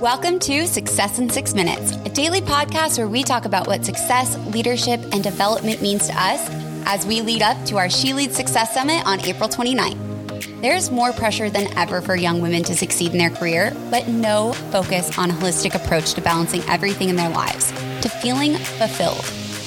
Welcome 0.00 0.38
to 0.38 0.66
Success 0.66 1.18
in 1.18 1.28
Six 1.28 1.52
Minutes, 1.52 1.92
a 1.92 2.08
daily 2.08 2.40
podcast 2.40 2.96
where 2.96 3.06
we 3.06 3.22
talk 3.22 3.44
about 3.44 3.66
what 3.66 3.84
success, 3.84 4.34
leadership, 4.46 4.98
and 5.12 5.22
development 5.22 5.82
means 5.82 6.06
to 6.06 6.14
us 6.14 6.40
as 6.86 7.04
we 7.04 7.20
lead 7.20 7.42
up 7.42 7.62
to 7.66 7.76
our 7.76 7.90
She 7.90 8.14
Leads 8.14 8.34
Success 8.34 8.72
Summit 8.72 9.06
on 9.06 9.20
April 9.20 9.46
29th. 9.46 10.62
There's 10.62 10.90
more 10.90 11.12
pressure 11.12 11.50
than 11.50 11.76
ever 11.76 12.00
for 12.00 12.16
young 12.16 12.40
women 12.40 12.62
to 12.64 12.74
succeed 12.74 13.12
in 13.12 13.18
their 13.18 13.28
career, 13.28 13.76
but 13.90 14.08
no 14.08 14.54
focus 14.72 15.18
on 15.18 15.32
a 15.32 15.34
holistic 15.34 15.74
approach 15.74 16.14
to 16.14 16.22
balancing 16.22 16.62
everything 16.62 17.10
in 17.10 17.16
their 17.16 17.28
lives, 17.28 17.70
to 18.00 18.08
feeling 18.08 18.54
fulfilled. 18.54 19.22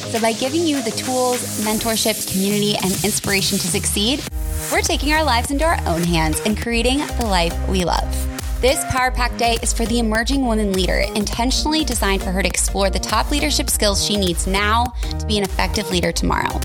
So, 0.09 0.20
by 0.20 0.34
giving 0.34 0.63
you 0.63 0.81
the 0.81 0.89
tools, 0.89 1.63
mentorship, 1.63 2.31
community, 2.31 2.73
and 2.77 2.91
inspiration 3.05 3.59
to 3.59 3.68
succeed, 3.68 4.23
we're 4.71 4.81
taking 4.81 5.13
our 5.13 5.23
lives 5.23 5.52
into 5.52 5.63
our 5.63 5.77
own 5.86 6.02
hands 6.02 6.41
and 6.43 6.59
creating 6.59 7.05
the 7.20 7.27
life 7.27 7.55
we 7.70 7.86
love. 7.86 8.33
This 8.63 8.81
Power 8.91 9.12
Pack 9.12 9.35
Day 9.35 9.58
is 9.62 9.73
for 9.73 9.85
the 9.85 9.99
emerging 9.99 10.45
woman 10.45 10.72
leader, 10.72 11.03
intentionally 11.16 11.84
designed 11.84 12.23
for 12.23 12.31
her 12.31 12.41
to 12.41 12.48
explore 12.48 12.89
the 12.89 12.98
top 12.98 13.30
leadership 13.30 13.70
skills 13.70 14.02
she 14.02 14.16
needs 14.16 14.48
now 14.48 14.86
to 15.20 15.26
be 15.26 15.38
an 15.38 15.44
effective 15.44 15.91
leader 15.91 16.13
tomorrow. 16.13 16.62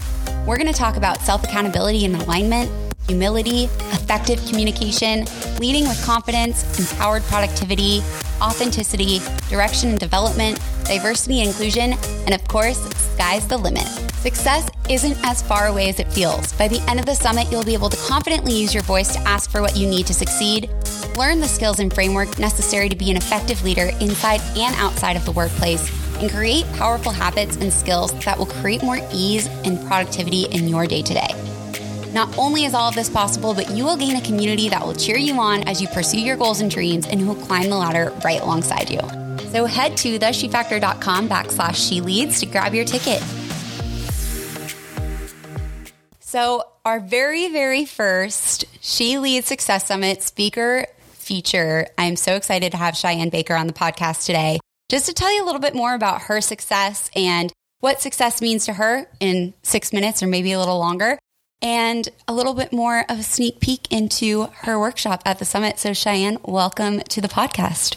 We're 0.46 0.58
going 0.58 0.72
to 0.72 0.78
talk 0.78 0.96
about 0.96 1.20
self 1.22 1.42
accountability 1.42 2.04
and 2.04 2.14
alignment, 2.14 2.70
humility, 3.08 3.64
effective 3.90 4.38
communication, 4.46 5.24
leading 5.58 5.88
with 5.88 6.00
confidence, 6.04 6.78
empowered 6.78 7.24
productivity, 7.24 7.98
authenticity, 8.40 9.18
direction 9.50 9.90
and 9.90 9.98
development, 9.98 10.60
diversity 10.84 11.40
and 11.40 11.48
inclusion, 11.48 11.94
and 12.26 12.32
of 12.32 12.46
course, 12.46 12.78
sky's 12.94 13.44
the 13.48 13.58
limit. 13.58 13.88
Success 14.22 14.70
isn't 14.88 15.18
as 15.24 15.42
far 15.42 15.66
away 15.66 15.88
as 15.88 15.98
it 15.98 16.12
feels. 16.12 16.52
By 16.52 16.68
the 16.68 16.80
end 16.88 17.00
of 17.00 17.06
the 17.06 17.14
summit, 17.16 17.50
you'll 17.50 17.64
be 17.64 17.74
able 17.74 17.90
to 17.90 17.96
confidently 18.08 18.54
use 18.54 18.72
your 18.72 18.84
voice 18.84 19.12
to 19.14 19.20
ask 19.22 19.50
for 19.50 19.62
what 19.62 19.76
you 19.76 19.88
need 19.88 20.06
to 20.06 20.14
succeed 20.14 20.70
learn 21.18 21.40
the 21.40 21.48
skills 21.48 21.80
and 21.80 21.92
framework 21.92 22.38
necessary 22.38 22.88
to 22.88 22.96
be 22.96 23.10
an 23.10 23.16
effective 23.16 23.62
leader 23.64 23.90
inside 24.00 24.40
and 24.56 24.74
outside 24.76 25.16
of 25.16 25.24
the 25.24 25.32
workplace, 25.32 25.90
and 26.20 26.30
create 26.30 26.64
powerful 26.74 27.12
habits 27.12 27.56
and 27.56 27.72
skills 27.72 28.12
that 28.24 28.38
will 28.38 28.46
create 28.46 28.82
more 28.82 29.00
ease 29.12 29.46
and 29.64 29.84
productivity 29.86 30.44
in 30.44 30.68
your 30.68 30.86
day 30.86 31.02
to 31.02 31.14
day. 31.14 31.28
Not 32.12 32.36
only 32.38 32.64
is 32.64 32.72
all 32.72 32.88
of 32.88 32.94
this 32.94 33.10
possible, 33.10 33.52
but 33.52 33.70
you 33.70 33.84
will 33.84 33.96
gain 33.96 34.16
a 34.16 34.20
community 34.22 34.68
that 34.68 34.84
will 34.84 34.94
cheer 34.94 35.18
you 35.18 35.34
on 35.38 35.68
as 35.68 35.82
you 35.82 35.88
pursue 35.88 36.20
your 36.20 36.36
goals 36.36 36.60
and 36.60 36.70
dreams 36.70 37.06
and 37.06 37.20
who 37.20 37.26
will 37.26 37.46
climb 37.46 37.68
the 37.68 37.76
ladder 37.76 38.12
right 38.24 38.40
alongside 38.40 38.88
you. 38.88 39.00
So 39.50 39.66
head 39.66 39.96
to 39.98 40.18
theshefactor.com 40.18 41.28
backslash 41.28 41.88
she 41.88 42.00
leads 42.00 42.40
to 42.40 42.46
grab 42.46 42.74
your 42.74 42.84
ticket. 42.84 43.22
So, 46.20 46.66
our 46.84 47.00
very, 47.00 47.50
very 47.50 47.86
first 47.86 48.66
She 48.82 49.18
Leads 49.18 49.46
Success 49.46 49.86
Summit 49.86 50.22
speaker 50.22 50.84
feature. 51.28 51.86
I'm 51.98 52.16
so 52.16 52.36
excited 52.36 52.72
to 52.72 52.78
have 52.78 52.96
Cheyenne 52.96 53.28
Baker 53.28 53.54
on 53.54 53.66
the 53.66 53.74
podcast 53.74 54.24
today 54.24 54.58
just 54.88 55.04
to 55.06 55.12
tell 55.12 55.30
you 55.30 55.44
a 55.44 55.46
little 55.46 55.60
bit 55.60 55.74
more 55.74 55.94
about 55.94 56.22
her 56.22 56.40
success 56.40 57.10
and 57.14 57.52
what 57.80 58.00
success 58.00 58.40
means 58.40 58.64
to 58.64 58.72
her 58.72 59.06
in 59.20 59.52
six 59.62 59.92
minutes 59.92 60.22
or 60.22 60.26
maybe 60.26 60.52
a 60.52 60.58
little 60.58 60.78
longer, 60.78 61.18
and 61.60 62.08
a 62.26 62.32
little 62.32 62.54
bit 62.54 62.72
more 62.72 63.04
of 63.10 63.18
a 63.18 63.22
sneak 63.22 63.60
peek 63.60 63.92
into 63.92 64.44
her 64.62 64.80
workshop 64.80 65.20
at 65.26 65.38
the 65.38 65.44
summit. 65.44 65.78
So, 65.78 65.92
Cheyenne, 65.92 66.38
welcome 66.44 67.00
to 67.00 67.20
the 67.20 67.28
podcast. 67.28 67.96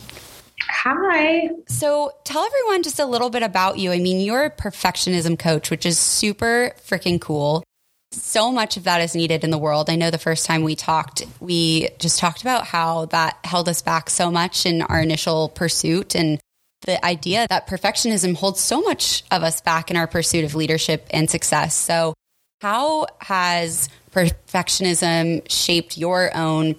Hi. 0.69 1.49
So, 1.67 2.11
tell 2.25 2.45
everyone 2.45 2.83
just 2.83 2.99
a 2.99 3.05
little 3.05 3.29
bit 3.29 3.43
about 3.43 3.79
you. 3.79 3.93
I 3.93 3.99
mean, 3.99 4.19
you're 4.19 4.43
a 4.43 4.51
perfectionism 4.51 5.39
coach, 5.39 5.71
which 5.71 5.85
is 5.85 5.97
super 5.97 6.73
freaking 6.85 7.21
cool 7.21 7.63
so 8.11 8.51
much 8.51 8.77
of 8.77 8.83
that 8.83 9.01
is 9.01 9.15
needed 9.15 9.43
in 9.43 9.51
the 9.51 9.57
world. 9.57 9.89
I 9.89 9.95
know 9.95 10.11
the 10.11 10.17
first 10.17 10.45
time 10.45 10.63
we 10.63 10.75
talked, 10.75 11.23
we 11.39 11.89
just 11.99 12.19
talked 12.19 12.41
about 12.41 12.65
how 12.65 13.05
that 13.05 13.37
held 13.43 13.69
us 13.69 13.81
back 13.81 14.09
so 14.09 14.29
much 14.29 14.65
in 14.65 14.81
our 14.81 15.01
initial 15.01 15.49
pursuit 15.49 16.15
and 16.15 16.39
the 16.81 17.03
idea 17.05 17.47
that 17.49 17.67
perfectionism 17.67 18.35
holds 18.35 18.59
so 18.59 18.81
much 18.81 19.23
of 19.31 19.43
us 19.43 19.61
back 19.61 19.91
in 19.91 19.97
our 19.97 20.07
pursuit 20.07 20.43
of 20.43 20.55
leadership 20.55 21.07
and 21.11 21.29
success. 21.29 21.75
So, 21.75 22.13
how 22.59 23.07
has 23.19 23.89
perfectionism 24.11 25.49
shaped 25.49 25.97
your 25.97 26.35
own 26.35 26.75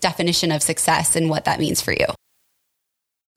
definition 0.00 0.52
of 0.52 0.62
success 0.62 1.16
and 1.16 1.28
what 1.28 1.46
that 1.46 1.58
means 1.58 1.80
for 1.80 1.92
you? 1.92 2.06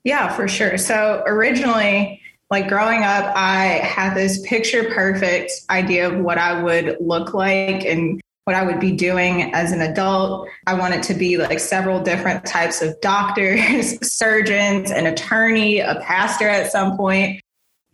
Yeah, 0.03 0.33
for 0.35 0.47
sure. 0.47 0.77
So, 0.77 1.23
originally, 1.25 2.20
like 2.51 2.67
growing 2.67 3.03
up, 3.03 3.33
I 3.33 3.79
had 3.81 4.13
this 4.13 4.41
picture 4.41 4.93
perfect 4.93 5.53
idea 5.69 6.09
of 6.09 6.19
what 6.19 6.37
I 6.37 6.61
would 6.61 6.97
look 6.99 7.33
like 7.33 7.85
and 7.85 8.19
what 8.43 8.57
I 8.57 8.63
would 8.63 8.79
be 8.79 8.91
doing 8.91 9.53
as 9.53 9.71
an 9.71 9.79
adult. 9.79 10.49
I 10.67 10.73
wanted 10.73 11.01
to 11.03 11.13
be 11.13 11.37
like 11.37 11.59
several 11.59 12.01
different 12.01 12.45
types 12.45 12.81
of 12.81 12.99
doctors, 12.99 13.97
surgeons, 14.15 14.91
an 14.91 15.05
attorney, 15.05 15.79
a 15.79 15.95
pastor 16.01 16.49
at 16.49 16.69
some 16.69 16.97
point. 16.97 17.39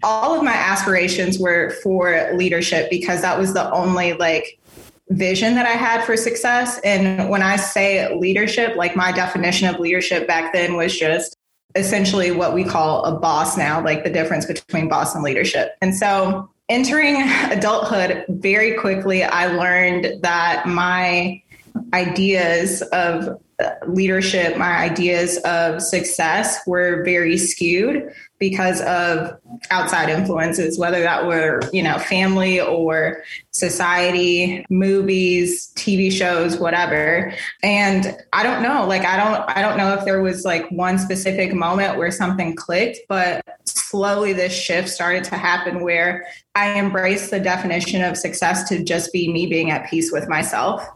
All 0.01 0.35
of 0.35 0.43
my 0.43 0.53
aspirations 0.53 1.37
were 1.37 1.69
for 1.83 2.31
leadership 2.33 2.89
because 2.89 3.21
that 3.21 3.37
was 3.37 3.53
the 3.53 3.71
only 3.71 4.13
like 4.13 4.59
vision 5.09 5.53
that 5.53 5.67
I 5.67 5.71
had 5.71 6.03
for 6.03 6.17
success. 6.17 6.79
And 6.83 7.29
when 7.29 7.43
I 7.43 7.57
say 7.57 8.11
leadership, 8.15 8.75
like 8.75 8.95
my 8.95 9.11
definition 9.11 9.67
of 9.67 9.79
leadership 9.79 10.27
back 10.27 10.51
then 10.51 10.75
was 10.75 10.97
just 10.97 11.36
essentially 11.75 12.31
what 12.31 12.53
we 12.53 12.63
call 12.63 13.03
a 13.05 13.17
boss 13.19 13.57
now, 13.57 13.83
like 13.83 14.03
the 14.03 14.09
difference 14.09 14.45
between 14.45 14.87
boss 14.87 15.13
and 15.13 15.23
leadership. 15.23 15.75
And 15.81 15.95
so 15.95 16.49
entering 16.69 17.21
adulthood 17.51 18.25
very 18.29 18.73
quickly, 18.77 19.23
I 19.23 19.47
learned 19.47 20.21
that 20.23 20.67
my 20.67 21.41
ideas 21.93 22.81
of 22.93 23.39
uh, 23.59 23.71
leadership, 23.87 24.55
my 24.55 24.77
ideas 24.77 25.37
of 25.37 25.81
success 25.81 26.59
were 26.67 27.03
very 27.03 27.37
skewed 27.37 28.07
because 28.37 28.81
of 28.81 29.35
outside 29.71 30.09
influences, 30.09 30.77
whether 30.77 31.01
that 31.01 31.25
were, 31.25 31.61
you 31.73 31.81
know, 31.81 31.97
family 31.97 32.61
or 32.61 33.23
society, 33.49 34.63
movies, 34.69 35.73
TV 35.75 36.11
shows, 36.11 36.59
whatever. 36.59 37.33
And 37.63 38.15
I 38.31 38.43
don't 38.43 38.61
know, 38.61 38.85
like 38.85 39.05
I 39.05 39.17
don't 39.17 39.57
I 39.57 39.63
don't 39.63 39.77
know 39.77 39.95
if 39.95 40.05
there 40.05 40.21
was 40.21 40.45
like 40.45 40.69
one 40.69 40.99
specific 40.99 41.51
moment 41.51 41.97
where 41.97 42.11
something 42.11 42.55
clicked, 42.55 42.99
but 43.09 43.41
slowly 43.65 44.33
this 44.33 44.53
shift 44.53 44.89
started 44.89 45.23
to 45.23 45.35
happen 45.35 45.81
where 45.81 46.27
I 46.53 46.77
embraced 46.77 47.31
the 47.31 47.39
definition 47.39 48.03
of 48.03 48.17
success 48.17 48.69
to 48.69 48.83
just 48.83 49.11
be 49.11 49.33
me 49.33 49.47
being 49.47 49.71
at 49.71 49.89
peace 49.89 50.11
with 50.11 50.29
myself 50.29 50.87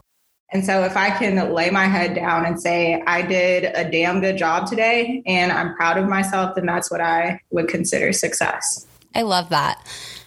and 0.52 0.64
so 0.64 0.84
if 0.84 0.96
I 0.96 1.10
can 1.10 1.52
lay 1.52 1.70
my 1.70 1.86
head 1.86 2.14
down 2.14 2.44
and 2.44 2.60
say, 2.60 3.02
I 3.06 3.22
did 3.22 3.64
a 3.64 3.90
damn 3.90 4.20
good 4.20 4.36
job 4.36 4.68
today 4.68 5.22
and 5.26 5.50
I'm 5.50 5.74
proud 5.74 5.96
of 5.96 6.08
myself, 6.08 6.54
then 6.54 6.66
that's 6.66 6.90
what 6.90 7.00
I 7.00 7.40
would 7.50 7.68
consider 7.68 8.12
success. 8.12 8.86
I 9.14 9.22
love 9.22 9.48
that. 9.48 9.84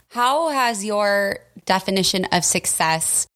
How 0.09 0.49
has 0.49 0.83
your 0.83 1.39
definition 1.65 2.25
of 2.31 2.43
success 2.43 3.27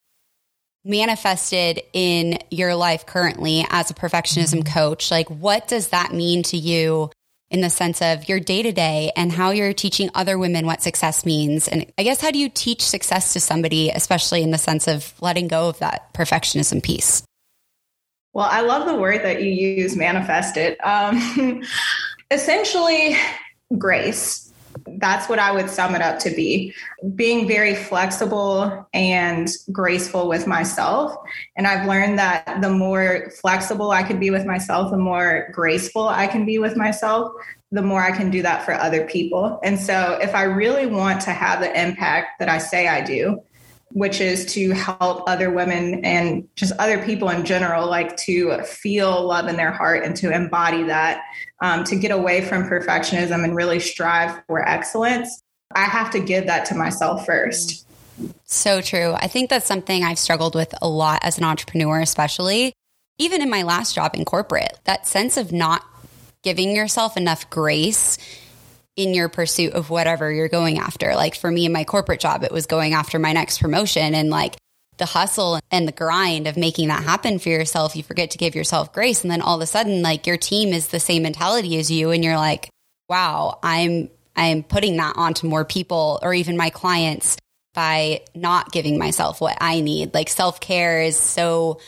manifested 0.83 1.81
in 1.93 2.39
your 2.49 2.73
life 2.73 3.05
currently 3.05 3.65
as 3.69 3.91
a 3.91 3.93
perfectionism 3.93 4.65
coach? 4.65 5.11
Like, 5.11 5.29
what 5.29 5.67
does 5.67 5.89
that 5.89 6.13
mean 6.13 6.41
to 6.43 6.57
you 6.57 7.11
in 7.49 7.61
the 7.61 7.69
sense 7.69 8.01
of 8.01 8.29
your 8.29 8.39
day 8.39 8.61
to 8.61 8.71
day 8.71 9.11
and 9.15 9.31
how 9.31 9.51
you're 9.51 9.73
teaching 9.73 10.09
other 10.13 10.37
women 10.37 10.65
what 10.65 10.81
success 10.81 11.25
means. 11.25 11.67
And 11.67 11.91
I 11.97 12.03
guess, 12.03 12.21
how 12.21 12.31
do 12.31 12.39
you 12.39 12.49
teach 12.49 12.81
success 12.81 13.33
to 13.33 13.39
somebody, 13.39 13.89
especially 13.89 14.43
in 14.43 14.51
the 14.51 14.57
sense 14.57 14.87
of 14.87 15.13
letting 15.21 15.47
go 15.47 15.69
of 15.69 15.79
that 15.79 16.13
perfectionism 16.13 16.83
piece? 16.83 17.23
Well, 18.33 18.47
I 18.49 18.61
love 18.61 18.87
the 18.87 18.95
word 18.95 19.23
that 19.23 19.41
you 19.41 19.51
use, 19.51 19.95
manifest 19.95 20.57
it. 20.57 20.77
Um, 20.85 21.63
essentially, 22.31 23.17
grace 23.77 24.48
that's 24.97 25.29
what 25.29 25.39
I 25.39 25.51
would 25.51 25.69
sum 25.69 25.95
it 25.95 26.01
up 26.01 26.19
to 26.19 26.29
be 26.31 26.73
being 27.15 27.47
very 27.47 27.75
flexible 27.75 28.87
and 28.93 29.49
graceful 29.71 30.27
with 30.27 30.47
myself. 30.47 31.15
And 31.55 31.67
I've 31.67 31.87
learned 31.87 32.17
that 32.19 32.61
the 32.61 32.69
more 32.69 33.31
flexible 33.41 33.91
I 33.91 34.03
can 34.03 34.19
be 34.19 34.29
with 34.31 34.45
myself, 34.45 34.91
the 34.91 34.97
more 34.97 35.49
graceful 35.53 36.07
I 36.07 36.27
can 36.27 36.45
be 36.45 36.59
with 36.59 36.75
myself, 36.75 37.31
the 37.71 37.81
more 37.81 38.01
I 38.01 38.11
can 38.11 38.31
do 38.31 38.41
that 38.41 38.65
for 38.65 38.73
other 38.73 39.05
people. 39.05 39.59
And 39.63 39.79
so 39.79 40.17
if 40.21 40.33
I 40.33 40.43
really 40.43 40.87
want 40.87 41.21
to 41.21 41.31
have 41.31 41.59
the 41.59 41.79
impact 41.79 42.39
that 42.39 42.49
I 42.49 42.57
say 42.57 42.87
I 42.87 43.01
do, 43.01 43.41
which 43.91 44.21
is 44.21 44.45
to 44.53 44.71
help 44.71 45.27
other 45.27 45.49
women 45.49 46.03
and 46.05 46.47
just 46.55 46.73
other 46.79 47.03
people 47.03 47.29
in 47.29 47.45
general, 47.45 47.87
like 47.87 48.15
to 48.17 48.61
feel 48.63 49.25
love 49.25 49.47
in 49.47 49.55
their 49.55 49.71
heart 49.71 50.03
and 50.03 50.15
to 50.17 50.31
embody 50.31 50.83
that, 50.83 51.23
um, 51.61 51.83
to 51.85 51.95
get 51.95 52.11
away 52.11 52.41
from 52.41 52.63
perfectionism 52.63 53.43
and 53.43 53.55
really 53.55 53.79
strive 53.79 54.41
for 54.45 54.67
excellence. 54.67 55.41
I 55.73 55.85
have 55.85 56.11
to 56.11 56.19
give 56.19 56.45
that 56.47 56.65
to 56.65 56.75
myself 56.75 57.25
first. 57.25 57.85
So 58.45 58.81
true. 58.81 59.13
I 59.13 59.27
think 59.27 59.49
that's 59.49 59.65
something 59.65 60.03
I've 60.03 60.19
struggled 60.19 60.55
with 60.55 60.73
a 60.81 60.89
lot 60.89 61.19
as 61.23 61.37
an 61.37 61.43
entrepreneur, 61.43 61.99
especially 62.01 62.73
even 63.17 63.41
in 63.41 63.49
my 63.49 63.63
last 63.63 63.95
job 63.95 64.15
in 64.15 64.25
corporate. 64.25 64.79
That 64.85 65.07
sense 65.07 65.37
of 65.37 65.51
not 65.51 65.83
giving 66.41 66.75
yourself 66.75 67.17
enough 67.17 67.49
grace 67.49 68.17
in 68.99 69.13
your 69.13 69.29
pursuit 69.29 69.73
of 69.73 69.89
whatever 69.89 70.29
you're 70.29 70.49
going 70.49 70.77
after. 70.77 71.15
Like 71.15 71.33
for 71.33 71.49
me 71.49 71.65
in 71.65 71.71
my 71.71 71.85
corporate 71.85 72.19
job, 72.19 72.43
it 72.43 72.51
was 72.51 72.65
going 72.65 72.93
after 72.93 73.17
my 73.17 73.31
next 73.31 73.59
promotion 73.59 74.13
and 74.13 74.29
like 74.29 74.57
the 74.97 75.05
hustle 75.05 75.57
and 75.71 75.87
the 75.87 75.93
grind 75.93 76.47
of 76.47 76.57
making 76.57 76.89
that 76.89 77.03
happen 77.03 77.39
for 77.39 77.47
yourself, 77.47 77.95
you 77.95 78.03
forget 78.03 78.31
to 78.31 78.37
give 78.37 78.55
yourself 78.55 78.91
grace. 78.91 79.23
And 79.23 79.31
then 79.31 79.41
all 79.41 79.55
of 79.55 79.61
a 79.61 79.65
sudden, 79.65 80.01
like 80.01 80.27
your 80.27 80.35
team 80.35 80.73
is 80.73 80.89
the 80.89 80.99
same 80.99 81.23
mentality 81.23 81.79
as 81.79 81.89
you. 81.89 82.11
And 82.11 82.25
you're 82.25 82.35
like, 82.35 82.69
wow, 83.07 83.57
I'm, 83.63 84.09
I'm 84.35 84.63
putting 84.63 84.97
that 84.97 85.13
onto 85.15 85.47
more 85.47 85.63
people 85.63 86.19
or 86.21 86.33
even 86.33 86.57
my 86.57 86.69
clients 86.69 87.37
by 87.73 88.23
not 88.35 88.73
giving 88.73 88.97
myself 88.97 89.39
what 89.39 89.57
I 89.61 89.79
need. 89.79 90.13
Like 90.13 90.27
self 90.27 90.59
care 90.59 91.01
is 91.01 91.15
so 91.15 91.79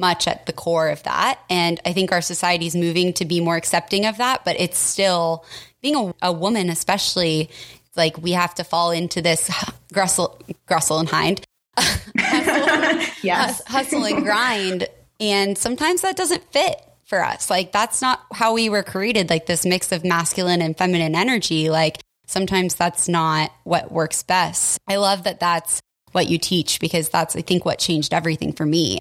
much 0.00 0.26
at 0.26 0.46
the 0.46 0.52
core 0.52 0.88
of 0.88 1.02
that. 1.04 1.38
And 1.48 1.78
I 1.84 1.92
think 1.92 2.10
our 2.10 2.22
society 2.22 2.66
is 2.66 2.74
moving 2.74 3.12
to 3.14 3.24
be 3.24 3.40
more 3.40 3.56
accepting 3.56 4.06
of 4.06 4.16
that, 4.16 4.44
but 4.44 4.58
it's 4.58 4.78
still 4.78 5.44
being 5.80 5.96
a, 5.96 6.14
a 6.22 6.32
woman, 6.32 6.70
especially 6.70 7.50
like 7.96 8.18
we 8.18 8.32
have 8.32 8.54
to 8.56 8.64
fall 8.64 8.90
into 8.90 9.22
this 9.22 9.48
Grussel, 9.92 10.40
Grussel 10.66 11.00
and 11.00 11.08
Hind 11.08 11.44
hustle, 11.76 13.14
yes. 13.22 13.62
hustle 13.66 14.04
and 14.04 14.24
grind. 14.24 14.88
And 15.20 15.56
sometimes 15.56 16.00
that 16.00 16.16
doesn't 16.16 16.50
fit 16.52 16.80
for 17.04 17.22
us. 17.22 17.50
Like 17.50 17.72
that's 17.72 18.00
not 18.00 18.24
how 18.32 18.54
we 18.54 18.70
were 18.70 18.82
created, 18.82 19.30
like 19.30 19.46
this 19.46 19.66
mix 19.66 19.92
of 19.92 20.04
masculine 20.04 20.62
and 20.62 20.76
feminine 20.76 21.14
energy. 21.14 21.68
Like 21.68 21.98
sometimes 22.26 22.74
that's 22.74 23.08
not 23.08 23.50
what 23.64 23.92
works 23.92 24.22
best. 24.22 24.78
I 24.88 24.96
love 24.96 25.24
that 25.24 25.40
that's 25.40 25.80
what 26.12 26.28
you 26.28 26.38
teach 26.38 26.80
because 26.80 27.08
that's 27.08 27.36
I 27.36 27.42
think 27.42 27.64
what 27.64 27.78
changed 27.78 28.12
everything 28.12 28.52
for 28.52 28.66
me. 28.66 28.98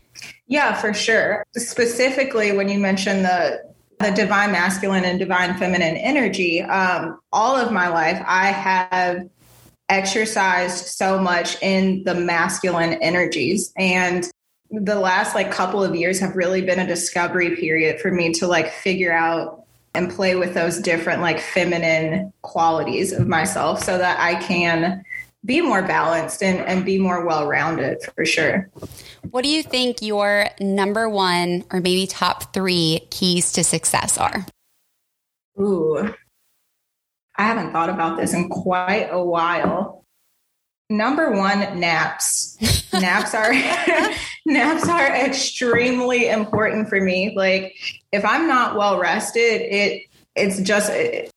Yeah, 0.47 0.73
for 0.73 0.93
sure. 0.93 1.43
Specifically 1.55 2.51
when 2.51 2.69
you 2.69 2.79
mentioned 2.79 3.25
the 3.25 3.69
the 3.99 4.11
divine 4.11 4.53
masculine 4.53 5.03
and 5.03 5.19
divine 5.19 5.57
feminine 5.57 5.97
energy, 5.97 6.61
um, 6.61 7.19
all 7.33 7.55
of 7.55 7.71
my 7.71 7.89
life 7.89 8.23
I 8.25 8.47
have 8.47 9.29
exercised 9.89 10.85
so 10.85 11.19
much 11.19 11.61
in 11.61 12.03
the 12.03 12.13
masculine 12.13 12.93
energies 12.93 13.73
and 13.75 14.29
the 14.71 14.99
last 14.99 15.33
like 15.33 15.51
couple 15.51 15.83
of 15.83 15.95
years 15.95 16.19
have 16.19 16.35
really 16.35 16.61
been 16.61 16.79
a 16.79 16.85
discovery 16.85 17.55
period 17.55 17.99
for 17.99 18.11
me 18.11 18.31
to 18.31 18.45
like 18.45 18.71
figure 18.71 19.11
out 19.11 19.65
and 19.95 20.11
play 20.11 20.35
with 20.35 20.53
those 20.53 20.79
different 20.79 21.21
like 21.21 21.39
feminine 21.39 22.31
qualities 22.43 23.11
of 23.11 23.27
myself 23.27 23.83
so 23.83 23.97
that 23.97 24.19
I 24.19 24.35
can 24.35 25.03
be 25.45 25.61
more 25.61 25.81
balanced 25.81 26.43
and, 26.43 26.59
and 26.59 26.85
be 26.85 26.99
more 26.99 27.25
well 27.25 27.47
rounded 27.47 28.01
for 28.15 28.25
sure. 28.25 28.69
What 29.29 29.43
do 29.43 29.49
you 29.49 29.63
think 29.63 30.01
your 30.01 30.47
number 30.59 31.09
one 31.09 31.63
or 31.71 31.79
maybe 31.79 32.07
top 32.07 32.53
three 32.53 33.07
keys 33.09 33.51
to 33.53 33.63
success 33.63 34.17
are? 34.17 34.45
Ooh, 35.59 36.13
I 37.37 37.43
haven't 37.43 37.71
thought 37.71 37.89
about 37.89 38.17
this 38.17 38.33
in 38.33 38.49
quite 38.49 39.07
a 39.11 39.23
while. 39.23 40.03
Number 40.89 41.31
one, 41.31 41.79
naps. 41.79 42.57
naps 42.93 43.33
are 43.33 43.53
naps 44.45 44.89
are 44.89 45.07
extremely 45.07 46.27
important 46.27 46.89
for 46.89 46.99
me. 46.99 47.33
Like 47.35 47.75
if 48.11 48.25
I'm 48.25 48.47
not 48.47 48.75
well 48.75 48.99
rested, 48.99 49.61
it 49.61 50.03
it's 50.35 50.59
just 50.61 50.91
it, 50.91 51.31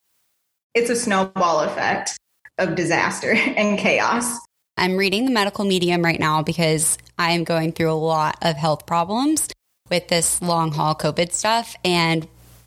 it's 0.75 0.91
a 0.91 0.97
snowball 0.97 1.61
effect 1.61 2.19
of 2.59 2.75
disaster 2.75 3.33
and 3.35 3.79
chaos. 3.79 4.39
I'm 4.77 4.97
reading 4.97 5.27
the 5.27 5.31
medical 5.31 5.65
medium 5.65 6.03
right 6.03 6.19
now 6.19 6.43
because 6.43 6.97
I'm 7.19 7.45
going 7.45 7.73
through 7.73 7.93
a 7.93 7.95
lot 7.95 8.39
of 8.43 8.57
health 8.57 8.87
problems 8.87 9.49
with 9.91 10.09
this 10.09 10.41
long 10.41 10.73
haul 10.73 10.95
COVID 10.95 11.33
stuff. 11.33 11.77
And 11.85 12.27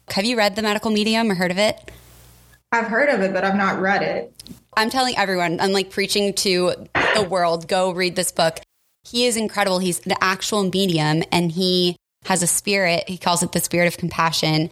have 0.09 0.25
you 0.25 0.37
read 0.37 0.55
the 0.55 0.61
medical 0.61 0.91
medium 0.91 1.31
or 1.31 1.35
heard 1.35 1.51
of 1.51 1.57
it? 1.57 1.91
I've 2.71 2.87
heard 2.87 3.09
of 3.09 3.21
it, 3.21 3.33
but 3.33 3.43
I've 3.43 3.55
not 3.55 3.81
read 3.81 4.01
it. 4.03 4.33
I'm 4.77 4.89
telling 4.89 5.17
everyone, 5.17 5.59
I'm 5.59 5.71
like 5.71 5.89
preaching 5.89 6.33
to 6.33 6.87
the 7.15 7.23
world, 7.23 7.67
go 7.67 7.91
read 7.91 8.15
this 8.15 8.31
book. 8.31 8.59
He 9.03 9.25
is 9.25 9.37
incredible. 9.37 9.79
He's 9.79 9.99
the 9.99 10.21
actual 10.21 10.63
medium 10.63 11.23
and 11.31 11.51
he 11.51 11.95
has 12.25 12.43
a 12.43 12.47
spirit. 12.47 13.07
He 13.07 13.17
calls 13.17 13.43
it 13.43 13.51
the 13.51 13.61
spirit 13.61 13.87
of 13.87 13.97
compassion. 13.97 14.69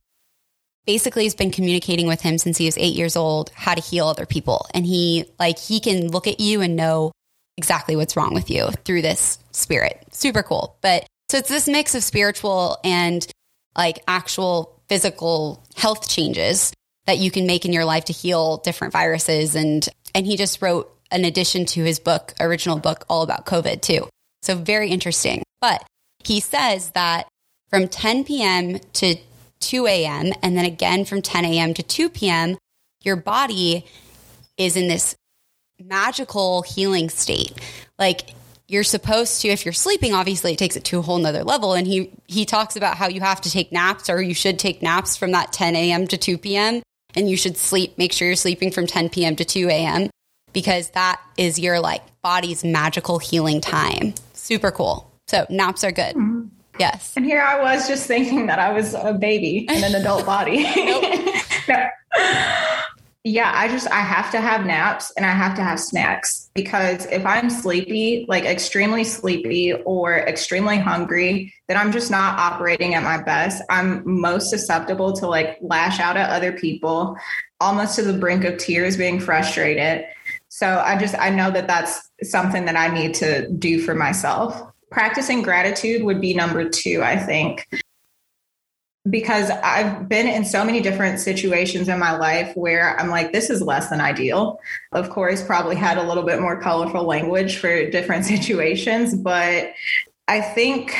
Basically, 0.86 1.24
he's 1.24 1.36
been 1.36 1.52
communicating 1.52 2.08
with 2.08 2.22
him 2.22 2.38
since 2.38 2.58
he 2.58 2.66
was 2.66 2.78
eight 2.78 2.96
years 2.96 3.16
old 3.16 3.52
how 3.56 3.74
to 3.74 3.82
heal 3.82 4.08
other 4.08 4.26
people. 4.26 4.68
And 4.74 4.86
he, 4.86 5.26
like, 5.40 5.58
he 5.58 5.80
can 5.80 6.12
look 6.12 6.28
at 6.28 6.40
you 6.40 6.62
and 6.62 6.76
know 6.76 7.12
exactly 7.58 7.96
what's 7.96 8.18
wrong 8.18 8.34
with 8.34 8.50
you 8.50 8.70
through 8.84 9.02
this 9.02 9.40
spirit. 9.52 10.04
Super 10.12 10.44
cool. 10.44 10.78
But 10.82 11.06
so 11.30 11.38
it's 11.38 11.50
this 11.50 11.68
mix 11.68 11.96
of 11.96 12.04
spiritual 12.04 12.78
and 12.84 13.26
like 13.76 14.04
actual 14.08 14.80
physical 14.88 15.64
health 15.76 16.08
changes 16.08 16.74
that 17.06 17.18
you 17.18 17.32
can 17.32 17.48
make 17.48 17.66
in 17.66 17.74
your 17.74 17.86
life 17.86 18.06
to 18.06 18.14
heal 18.14 18.58
different 18.58 18.94
viruses 18.94 19.56
and 19.56 19.88
and 20.14 20.28
he 20.28 20.38
just 20.38 20.62
wrote 20.62 20.96
an 21.12 21.26
addition 21.26 21.66
to 21.66 21.84
his 21.84 22.00
book 22.00 22.34
original 22.40 22.78
book 22.78 23.06
all 23.10 23.24
about 23.24 23.46
covid 23.46 23.82
too 23.82 24.08
so 24.42 24.56
very 24.56 24.90
interesting 24.90 25.42
but 25.60 25.84
he 26.24 26.40
says 26.40 26.92
that 26.92 27.28
from 27.70 27.88
10 27.88 28.26
p.m 28.26 28.80
to 28.94 29.16
2 29.64 29.88
a.m 29.88 30.32
and 30.42 30.58
then 30.58 30.66
again 30.66 31.06
from 31.06 31.22
10 31.22 31.46
a.m 31.46 31.74
to 31.74 31.84
2 31.84 32.10
p.m 32.10 32.58
your 33.02 33.16
body 33.16 33.86
is 34.58 34.76
in 34.76 34.88
this 34.88 35.16
magical 35.80 36.62
healing 36.62 37.10
state 37.10 37.54
like 37.98 38.32
you're 38.68 38.84
supposed 38.84 39.42
to 39.42 39.48
if 39.50 39.66
you're 39.66 39.74
sleeping 39.74 40.14
obviously 40.14 40.54
it 40.54 40.60
takes 40.60 40.76
it 40.76 40.84
to 40.84 41.00
a 41.00 41.02
whole 41.02 41.18
nother 41.18 41.44
level 41.44 41.74
and 41.74 41.88
he 41.88 42.12
he 42.28 42.46
talks 42.46 42.76
about 42.76 42.98
how 42.98 43.08
you 43.08 43.22
have 43.22 43.42
to 43.42 43.50
take 43.50 43.72
naps 43.72 44.10
or 44.10 44.22
you 44.22 44.34
should 44.34 44.58
take 44.58 44.82
naps 44.82 45.18
from 45.18 45.32
that 45.32 45.52
10 45.52 45.76
a.m 45.76 46.08
to 46.08 46.18
2 46.18 46.38
p.m 46.38 46.82
and 47.16 47.30
you 47.30 47.38
should 47.38 47.58
sleep, 47.58 47.98
make 47.98 48.14
sure 48.14 48.28
you're 48.28 48.36
sleeping 48.36 48.72
from 48.72 48.88
10 48.88 49.10
p.m. 49.10 49.36
to 49.36 49.46
2 49.46 49.70
a.m. 49.70 50.10
because 50.52 50.90
that 50.92 51.22
is 51.38 51.60
your 51.60 51.80
like 51.80 52.02
body's 52.22 52.64
magical 52.64 53.20
healing 53.20 53.62
time. 53.62 54.14
Super 54.34 54.72
cool. 54.72 55.12
So 55.28 55.46
naps 55.50 55.84
are 55.84 55.92
good. 55.92 56.16
Mm-hmm. 56.16 56.48
Yes. 56.80 57.14
And 57.16 57.26
here 57.26 57.42
I 57.42 57.62
was 57.62 57.88
just 57.88 58.08
thinking 58.08 58.48
that 58.48 58.60
I 58.60 58.72
was 58.72 58.94
a 58.94 59.14
baby 59.14 59.68
in 59.70 59.84
an 59.84 59.96
adult 59.96 60.26
body. 60.26 60.64
no. 61.68 61.88
Yeah, 63.26 63.54
I 63.56 63.70
just 63.70 63.90
I 63.90 64.02
have 64.02 64.32
to 64.32 64.42
have 64.42 64.66
naps 64.66 65.14
and 65.16 65.26
I 65.26 65.30
have 65.30 65.56
to 65.56 65.64
have 65.64 65.80
snacks 65.80 66.50
because 66.54 67.06
if 67.06 67.26
I'm 67.26 67.50
sleepy, 67.50 68.26
like 68.28 68.44
extremely 68.44 69.06
sleepy 69.06 69.72
or 69.72 70.18
extremely 70.18 70.78
hungry, 70.78 71.54
then 71.70 71.78
I'm 71.78 71.94
just 71.94 72.12
not 72.12 72.38
operating 72.38 72.96
at 72.96 73.04
my 73.04 73.22
best. 73.24 73.64
I'm 73.70 74.02
most 74.06 74.50
susceptible 74.50 75.14
to 75.14 75.28
like 75.28 75.58
lash 75.62 76.02
out 76.02 76.18
at 76.18 76.32
other 76.32 76.52
people, 76.52 77.16
almost 77.62 77.96
to 77.96 78.02
the 78.02 78.12
brink 78.12 78.44
of 78.44 78.58
tears, 78.58 78.98
being 78.98 79.22
frustrated. 79.22 80.06
So 80.50 80.84
I 80.86 80.98
just 80.98 81.16
I 81.18 81.30
know 81.30 81.50
that 81.50 81.66
that's 81.66 82.10
something 82.24 82.66
that 82.66 82.76
I 82.76 82.94
need 82.94 83.14
to 83.16 83.48
do 83.52 83.80
for 83.80 83.96
myself. 83.96 84.73
Practicing 84.94 85.42
gratitude 85.42 86.04
would 86.04 86.22
be 86.22 86.34
number 86.34 86.70
2, 86.70 87.02
I 87.04 87.18
think 87.18 87.68
because 89.10 89.50
I've 89.50 90.08
been 90.08 90.28
in 90.28 90.46
so 90.46 90.64
many 90.64 90.80
different 90.80 91.20
situations 91.20 91.90
in 91.90 92.00
my 92.00 92.16
life 92.16 92.56
where 92.56 92.98
I'm 92.98 93.10
like, 93.10 93.34
this 93.34 93.50
is 93.50 93.62
less 93.62 93.90
than 93.90 94.00
ideal. 94.00 94.60
Of 94.94 95.10
course, 95.10 95.44
probably 95.44 95.76
had 95.76 95.98
a 95.98 96.04
little 96.04 96.24
bit 96.24 96.40
more 96.40 96.60
colorful 96.62 97.04
language 97.04 97.58
for 97.58 97.90
different 97.90 98.26
situations, 98.34 99.14
but 99.14 99.74
I 100.28 100.40
think 100.40 100.96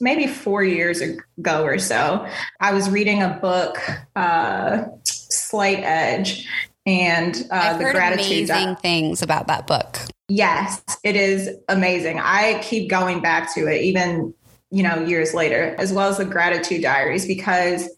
maybe 0.00 0.28
four 0.28 0.62
years 0.62 1.00
ago 1.00 1.64
or 1.64 1.78
so, 1.78 2.26
I 2.60 2.72
was 2.72 2.88
reading 2.88 3.22
a 3.22 3.38
book, 3.42 3.78
uh, 4.14 4.84
Slight 5.04 5.80
Edge, 5.80 6.48
and 6.88 7.46
uh, 7.50 7.76
the 7.76 7.84
gratitude. 7.90 8.48
Amazing 8.48 8.76
things 8.76 9.20
about 9.20 9.46
that 9.46 9.66
book. 9.66 9.98
Yes, 10.28 10.82
it 11.04 11.16
is 11.16 11.50
amazing. 11.68 12.18
I 12.18 12.60
keep 12.64 12.88
going 12.88 13.20
back 13.20 13.54
to 13.54 13.66
it, 13.66 13.82
even 13.82 14.34
you 14.70 14.82
know, 14.82 15.04
years 15.04 15.34
later, 15.34 15.74
as 15.78 15.92
well 15.92 16.08
as 16.08 16.18
the 16.18 16.24
gratitude 16.24 16.82
diaries, 16.82 17.26
because 17.26 17.88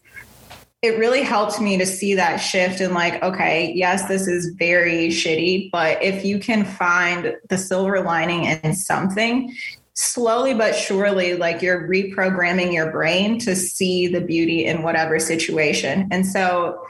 it 0.81 0.97
really 0.97 1.21
helped 1.21 1.61
me 1.61 1.77
to 1.77 1.85
see 1.85 2.15
that 2.15 2.37
shift 2.37 2.81
and 2.81 2.93
like, 2.93 3.21
okay, 3.21 3.71
yes, 3.75 4.07
this 4.07 4.27
is 4.27 4.55
very 4.57 5.09
shitty, 5.09 5.69
but 5.71 6.01
if 6.01 6.25
you 6.25 6.39
can 6.39 6.65
find 6.65 7.35
the 7.49 7.57
silver 7.57 8.01
lining 8.01 8.45
in 8.45 8.73
something, 8.73 9.53
slowly 9.93 10.53
but 10.53 10.75
surely, 10.75 11.35
like 11.35 11.61
you're 11.61 11.87
reprogramming 11.87 12.73
your 12.73 12.91
brain 12.91 13.37
to 13.39 13.55
see 13.55 14.07
the 14.07 14.21
beauty 14.21 14.65
in 14.65 14.81
whatever 14.81 15.19
situation. 15.19 16.07
And 16.09 16.25
so 16.25 16.87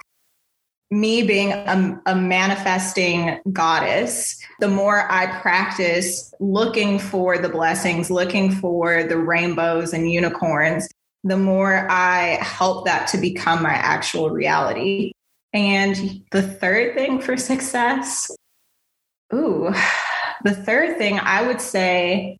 me 0.91 1.23
being 1.23 1.53
a, 1.53 2.01
a, 2.05 2.15
manifesting 2.15 3.39
goddess, 3.53 4.37
the 4.59 4.67
more 4.67 5.09
I 5.09 5.39
practice 5.39 6.33
looking 6.41 6.99
for 6.99 7.37
the 7.37 7.47
blessings, 7.47 8.11
looking 8.11 8.51
for 8.51 9.05
the 9.05 9.17
rainbows 9.17 9.93
and 9.93 10.11
unicorns, 10.11 10.89
the 11.23 11.37
more 11.37 11.89
I 11.89 12.39
help 12.41 12.85
that 12.85 13.07
to 13.09 13.17
become 13.17 13.63
my 13.63 13.73
actual 13.73 14.29
reality. 14.31 15.13
And 15.53 16.23
the 16.31 16.41
third 16.41 16.95
thing 16.95 17.21
for 17.21 17.37
success, 17.37 18.29
ooh, 19.33 19.73
the 20.43 20.53
third 20.53 20.97
thing 20.97 21.19
I 21.19 21.47
would 21.47 21.61
say 21.61 22.37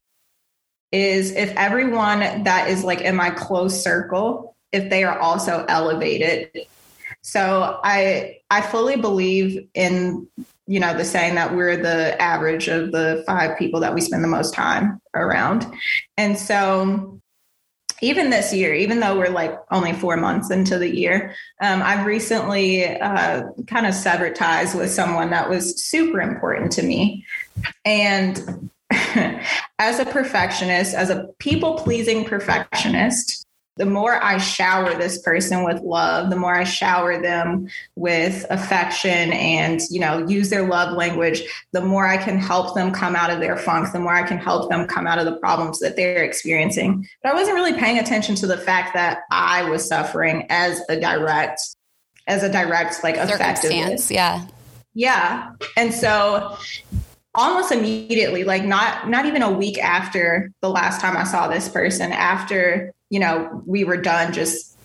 is 0.91 1.31
if 1.31 1.55
everyone 1.55 2.43
that 2.43 2.69
is 2.69 2.83
like 2.83 2.99
in 2.99 3.15
my 3.15 3.29
close 3.29 3.81
circle, 3.81 4.57
if 4.73 4.89
they 4.89 5.05
are 5.05 5.17
also 5.17 5.65
elevated 5.69 6.49
so 7.21 7.79
I 7.83 8.37
I 8.49 8.61
fully 8.61 8.95
believe 8.95 9.67
in 9.73 10.27
you 10.71 10.79
know, 10.79 10.95
the 10.95 11.03
saying 11.03 11.35
that 11.35 11.53
we're 11.53 11.75
the 11.75 12.19
average 12.21 12.69
of 12.69 12.93
the 12.93 13.25
five 13.27 13.57
people 13.57 13.81
that 13.81 13.93
we 13.93 13.99
spend 13.99 14.23
the 14.23 14.27
most 14.29 14.53
time 14.53 15.01
around. 15.13 15.65
And 16.15 16.39
so 16.39 17.19
even 18.01 18.29
this 18.29 18.53
year, 18.53 18.73
even 18.73 19.01
though 19.01 19.17
we're 19.17 19.29
like 19.29 19.59
only 19.69 19.91
four 19.91 20.15
months 20.15 20.49
into 20.49 20.77
the 20.77 20.87
year, 20.87 21.35
um, 21.61 21.81
I've 21.83 22.05
recently 22.05 22.85
uh, 22.85 23.43
kind 23.67 23.85
of 23.85 23.93
severed 23.93 24.35
ties 24.35 24.73
with 24.73 24.89
someone 24.89 25.29
that 25.31 25.49
was 25.49 25.83
super 25.83 26.21
important 26.21 26.71
to 26.73 26.83
me. 26.83 27.25
And 27.83 28.69
as 29.77 29.99
a 29.99 30.05
perfectionist, 30.05 30.95
as 30.95 31.09
a 31.09 31.27
people 31.39 31.73
pleasing 31.79 32.23
perfectionist, 32.23 33.45
the 33.81 33.87
more 33.87 34.23
I 34.23 34.37
shower 34.37 34.93
this 34.93 35.19
person 35.23 35.63
with 35.63 35.81
love, 35.81 36.29
the 36.29 36.35
more 36.35 36.53
I 36.53 36.65
shower 36.65 37.19
them 37.19 37.67
with 37.95 38.45
affection 38.51 39.33
and, 39.33 39.81
you 39.89 39.99
know, 39.99 40.23
use 40.27 40.51
their 40.51 40.67
love 40.67 40.95
language, 40.95 41.41
the 41.71 41.81
more 41.81 42.05
I 42.05 42.17
can 42.17 42.37
help 42.37 42.75
them 42.75 42.91
come 42.91 43.15
out 43.15 43.31
of 43.31 43.39
their 43.39 43.57
funk, 43.57 43.91
the 43.91 43.99
more 43.99 44.13
I 44.13 44.21
can 44.21 44.37
help 44.37 44.69
them 44.69 44.85
come 44.85 45.07
out 45.07 45.17
of 45.17 45.25
the 45.25 45.35
problems 45.37 45.79
that 45.79 45.95
they're 45.95 46.23
experiencing. 46.23 47.07
But 47.23 47.31
I 47.31 47.33
wasn't 47.33 47.55
really 47.55 47.73
paying 47.73 47.97
attention 47.97 48.35
to 48.35 48.45
the 48.45 48.55
fact 48.55 48.93
that 48.93 49.21
I 49.31 49.67
was 49.67 49.87
suffering 49.87 50.45
as 50.51 50.79
a 50.87 50.99
direct, 50.99 51.61
as 52.27 52.43
a 52.43 52.51
direct, 52.51 53.03
like, 53.03 53.15
circumstance. 53.15 54.11
Yeah. 54.11 54.45
Yeah. 54.93 55.53
And 55.75 55.91
so 55.91 56.55
almost 57.33 57.71
immediately 57.71 58.43
like 58.43 58.63
not 58.63 59.09
not 59.09 59.25
even 59.25 59.41
a 59.41 59.49
week 59.49 59.79
after 59.79 60.51
the 60.59 60.69
last 60.69 60.99
time 60.99 61.15
i 61.15 61.23
saw 61.23 61.47
this 61.47 61.69
person 61.69 62.11
after 62.11 62.93
you 63.11 63.19
know, 63.19 63.61
we 63.67 63.83
were 63.83 63.97
done 63.97 64.33
just 64.33 64.75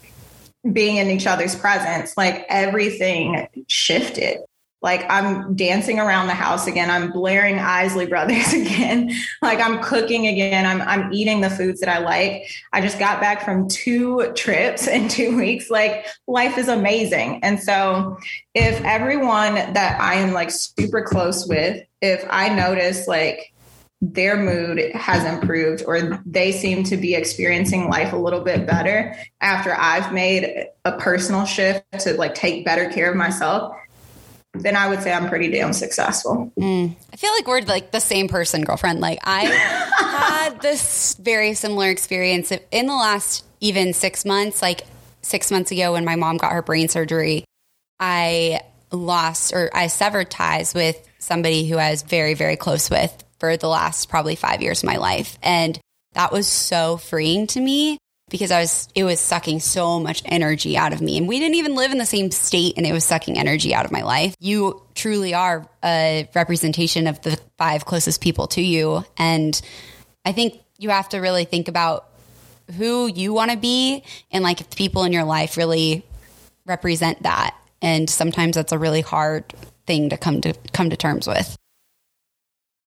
being 0.73 0.97
in 0.97 1.11
each 1.11 1.27
other's 1.27 1.55
presence, 1.55 2.17
like 2.17 2.45
everything 2.49 3.47
shifted. 3.69 4.39
Like 4.83 5.07
I'm 5.09 5.55
dancing 5.55 5.99
around 5.99 6.27
the 6.27 6.35
house 6.35 6.67
again. 6.67 6.91
I'm 6.91 7.13
blaring 7.13 7.59
Isley 7.59 8.07
Brothers 8.07 8.53
again. 8.53 9.13
like 9.43 9.61
I'm 9.61 9.81
cooking 9.81 10.27
again. 10.27 10.67
I'm 10.67 10.83
I'm 10.83 11.13
eating 11.13 11.41
the 11.41 11.51
foods 11.51 11.81
that 11.81 11.89
I 11.89 11.99
like. 11.99 12.43
I 12.73 12.81
just 12.81 12.99
got 12.99 13.21
back 13.21 13.45
from 13.45 13.69
two 13.69 14.33
trips 14.35 14.89
in 14.89 15.09
two 15.09 15.37
weeks. 15.37 15.71
Like 15.71 16.05
life 16.27 16.59
is 16.59 16.69
amazing. 16.69 17.41
And 17.45 17.61
so 17.61 18.19
if 18.55 18.81
everyone 18.83 19.55
that 19.55 20.01
I 20.01 20.15
am 20.15 20.33
like 20.33 20.51
super 20.51 21.03
close 21.03 21.47
with, 21.47 21.83
if 22.03 22.25
I 22.29 22.49
notice 22.49 23.07
like 23.07 23.53
their 24.03 24.37
mood 24.37 24.79
has 24.95 25.25
improved 25.25 25.83
or 25.87 26.23
they 26.27 26.53
seem 26.53 26.85
to 26.85 26.97
be 26.97 27.15
experiencing 27.15 27.89
life 27.89 28.13
a 28.13 28.17
little 28.17 28.41
bit 28.41 28.67
better 28.67 29.17
after 29.41 29.75
I've 29.75 30.13
made 30.13 30.67
a 30.85 30.93
personal 30.93 31.47
shift 31.47 31.85
to 32.01 32.15
like 32.15 32.35
take 32.35 32.65
better 32.65 32.91
care 32.91 33.11
of 33.11 33.17
myself, 33.17 33.75
then 34.53 34.77
I 34.77 34.89
would 34.89 35.03
say 35.03 35.13
I'm 35.13 35.29
pretty 35.29 35.51
damn 35.51 35.73
successful. 35.73 36.53
Mm. 36.59 36.95
I 37.13 37.17
feel 37.17 37.33
like 37.33 37.47
we're 37.47 37.63
like 37.63 37.91
the 37.91 38.01
same 38.01 38.29
person, 38.29 38.65
girlfriend. 38.65 39.01
Like 39.01 39.19
I 39.25 39.45
had 39.99 40.61
this 40.61 41.15
very 41.15 41.55
similar 41.55 41.89
experience 41.89 42.53
in 42.71 42.87
the 42.87 42.95
last 42.95 43.45
even 43.61 43.95
six 43.95 44.27
months, 44.27 44.61
like 44.61 44.87
six 45.23 45.51
months 45.51 45.71
ago 45.71 45.93
when 45.93 46.05
my 46.05 46.17
mom 46.17 46.37
got 46.37 46.53
her 46.53 46.63
brain 46.63 46.89
surgery, 46.89 47.45
I 47.99 48.61
lost 48.93 49.55
or 49.55 49.71
I 49.75 49.87
severed 49.87 50.31
ties 50.31 50.75
with 50.75 51.03
somebody 51.19 51.67
who 51.67 51.79
I 51.79 51.91
was 51.91 52.03
very, 52.03 52.35
very 52.35 52.57
close 52.57 52.91
with 52.91 53.25
for 53.39 53.57
the 53.57 53.69
last 53.69 54.09
probably 54.09 54.37
five 54.37 54.63
years 54.63 54.83
of 54.83 54.87
my 54.87 54.97
life. 54.97 55.39
And 55.43 55.79
that 56.13 56.33
was 56.33 56.47
so 56.47 56.97
freeing 56.97 57.47
to 57.49 57.61
me 57.61 57.99
because 58.29 58.51
I 58.51 58.61
was, 58.61 58.89
it 58.95 59.05
was 59.05 59.21
sucking 59.21 59.61
so 59.61 60.01
much 60.01 60.23
energy 60.25 60.77
out 60.77 60.93
of 60.93 61.01
me. 61.01 61.17
And 61.19 61.29
we 61.29 61.39
didn't 61.39 61.57
even 61.57 61.75
live 61.77 61.93
in 61.93 61.99
the 61.99 62.07
same 62.07 62.31
state 62.31 62.75
and 62.77 62.87
it 62.87 62.93
was 62.93 63.05
sucking 63.05 63.39
energy 63.39 63.75
out 63.75 63.85
of 63.85 63.93
my 63.93 64.03
life. 64.03 64.35
You 64.41 64.83
truly 64.95 65.35
are 65.35 65.69
a 65.85 66.29
representation 66.35 67.07
of 67.07 67.21
the 67.23 67.39
five 67.59 67.85
closest 67.85 68.21
people 68.21 68.49
to 68.49 68.63
you. 68.63 69.05
And 69.17 69.61
I 70.25 70.33
think 70.33 70.61
you 70.79 70.91
have 70.91 71.09
to 71.11 71.19
really 71.19 71.45
think 71.45 71.69
about 71.69 72.09
who 72.77 73.07
you 73.07 73.33
want 73.33 73.53
to 73.53 73.57
be 73.57 74.03
and 74.33 74.43
like 74.43 74.61
if 74.61 74.71
the 74.71 74.77
people 74.77 75.05
in 75.05 75.13
your 75.13 75.25
life 75.25 75.57
really 75.57 76.05
represent 76.65 77.23
that. 77.23 77.55
And 77.81 78.11
sometimes 78.11 78.57
that's 78.57 78.73
a 78.73 78.79
really 78.79 79.03
hard 79.03 79.55
thing 79.87 80.11
to 80.11 80.17
come 80.17 80.41
to 80.41 80.53
come 80.73 80.91
to 80.91 80.97
terms 80.97 81.27
with. 81.27 81.57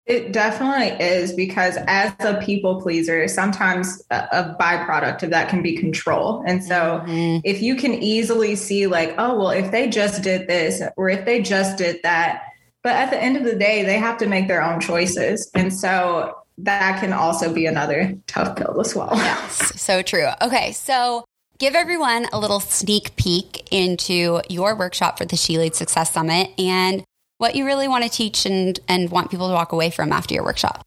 It 0.07 0.33
definitely 0.33 1.03
is 1.03 1.33
because 1.33 1.79
as 1.87 2.13
a 2.21 2.35
people 2.43 2.83
pleaser, 2.83 3.27
sometimes 3.27 4.03
a, 4.11 4.55
byproduct 4.61 5.23
of 5.23 5.31
that 5.31 5.49
can 5.49 5.63
be 5.63 5.77
control. 5.77 6.43
And 6.47 6.63
so 6.63 7.03
mm-hmm. 7.07 7.41
if 7.43 7.63
you 7.63 7.75
can 7.75 7.95
easily 7.95 8.55
see, 8.55 8.87
like, 8.87 9.15
oh, 9.17 9.39
well, 9.39 9.51
if 9.51 9.71
they 9.71 9.89
just 9.89 10.23
did 10.23 10.47
this 10.47 10.83
or 10.99 11.09
if 11.09 11.25
they 11.25 11.41
just 11.41 11.79
did 11.79 12.01
that, 12.03 12.43
but 12.83 12.93
at 12.93 13.11
the 13.11 13.19
end 13.19 13.39
of 13.39 13.45
the 13.45 13.57
day, 13.57 13.83
they 13.83 13.99
have 13.99 14.19
to 14.19 14.27
make 14.27 14.47
their 14.47 14.63
own 14.63 14.79
choices. 14.79 15.51
And 15.55 15.73
so 15.73 16.37
that 16.59 17.01
can 17.01 17.15
also 17.15 17.53
be 17.53 17.65
another 17.65 18.15
tough 18.27 18.57
pill 18.57 18.79
as 18.81 18.95
well. 18.95 19.11
Yes, 19.15 19.81
so 19.81 20.03
true. 20.03 20.29
Okay, 20.43 20.73
so 20.73 21.25
give 21.59 21.75
everyone 21.75 22.27
a 22.31 22.39
little 22.39 22.61
sneak 22.61 23.17
peek 23.17 23.67
into 23.73 24.43
your 24.51 24.77
workshop 24.77 25.17
for 25.17 25.25
the 25.25 25.37
She 25.37 25.57
Leads 25.57 25.79
Success 25.79 26.13
Summit 26.13 26.51
and 26.59 27.03
what 27.39 27.55
you 27.55 27.65
really 27.65 27.89
want 27.89 28.05
to 28.05 28.11
teach 28.11 28.47
and, 28.47 28.79
and 28.89 29.11
want 29.11 29.31
people 29.31 29.49
to 29.49 29.55
walk 29.55 29.73
away 29.73 29.91
from 29.91 30.13
after 30.13 30.35
your 30.35 30.45
workshop. 30.45 30.83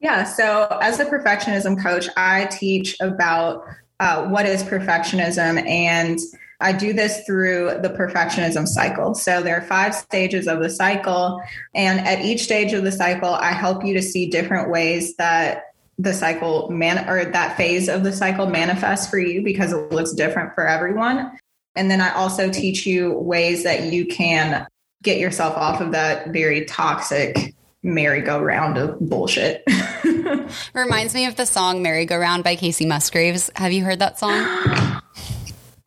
Yeah. 0.00 0.24
So, 0.24 0.78
as 0.82 1.00
a 1.00 1.06
perfectionism 1.06 1.82
coach, 1.82 2.08
I 2.16 2.46
teach 2.46 2.96
about 3.00 3.64
uh, 3.98 4.26
what 4.26 4.46
is 4.46 4.62
perfectionism 4.62 5.66
and 5.66 6.18
I 6.60 6.72
do 6.72 6.92
this 6.92 7.22
through 7.26 7.78
the 7.82 7.90
perfectionism 7.90 8.66
cycle. 8.66 9.14
So 9.14 9.42
there 9.42 9.56
are 9.56 9.62
five 9.62 9.94
stages 9.94 10.46
of 10.46 10.60
the 10.60 10.70
cycle. 10.70 11.40
And 11.74 12.00
at 12.00 12.24
each 12.24 12.42
stage 12.44 12.72
of 12.72 12.82
the 12.82 12.92
cycle, 12.92 13.34
I 13.34 13.52
help 13.52 13.84
you 13.84 13.92
to 13.94 14.02
see 14.02 14.30
different 14.30 14.70
ways 14.70 15.16
that 15.16 15.64
the 15.98 16.14
cycle 16.14 16.70
man 16.70 17.08
or 17.08 17.24
that 17.24 17.56
phase 17.56 17.88
of 17.88 18.04
the 18.04 18.12
cycle 18.12 18.46
manifests 18.46 19.08
for 19.08 19.18
you 19.18 19.42
because 19.42 19.72
it 19.72 19.90
looks 19.92 20.12
different 20.12 20.54
for 20.54 20.66
everyone. 20.66 21.38
And 21.74 21.90
then 21.90 22.00
I 22.00 22.12
also 22.14 22.50
teach 22.50 22.86
you 22.86 23.12
ways 23.12 23.64
that 23.64 23.92
you 23.92 24.06
can 24.06 24.66
get 25.02 25.18
yourself 25.18 25.56
off 25.56 25.80
of 25.80 25.92
that 25.92 26.28
very 26.28 26.64
toxic 26.64 27.54
merry-go-round 27.82 28.76
of 28.76 28.98
bullshit. 29.00 29.62
Reminds 30.74 31.14
me 31.14 31.26
of 31.26 31.36
the 31.36 31.46
song 31.46 31.82
Merry-Go-Round 31.82 32.42
by 32.42 32.56
Kacey 32.56 32.86
Musgraves. 32.86 33.50
Have 33.56 33.72
you 33.72 33.84
heard 33.84 34.00
that 34.00 34.18
song? 34.18 34.32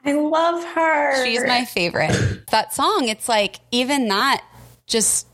I 0.06 0.14
love 0.14 0.64
her. 0.64 1.26
She's 1.26 1.46
my 1.46 1.66
favorite. 1.66 2.48
That 2.52 2.74
song, 2.74 3.10
it's 3.10 3.28
like 3.28 3.60
even 3.72 4.08
that 4.08 4.44
just 4.88 5.28